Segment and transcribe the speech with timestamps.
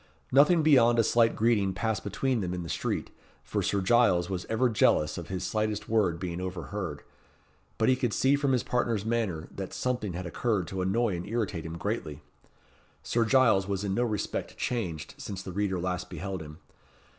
[0.31, 3.11] Nothing beyond a slight greeting passed between them in the street,
[3.43, 7.03] for Sir Giles was ever jealous of his slightest word being overheard;
[7.77, 11.27] but he could see from his partner's manner that something had occurred to annoy and
[11.27, 12.23] irritate him greatly.
[13.03, 16.57] Sir Giles was in no respect changed since the reader last beheld him.